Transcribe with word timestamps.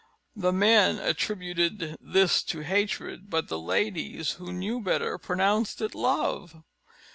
The 0.35 0.51
men 0.51 0.97
attributed 0.97 1.95
this 2.01 2.41
to 2.45 2.61
hatred; 2.61 3.29
but 3.29 3.49
the 3.49 3.59
ladies, 3.59 4.31
who 4.39 4.51
knew 4.51 4.81
better, 4.81 5.19
pronounced 5.19 5.79
it 5.79 5.93
love. 5.93 6.63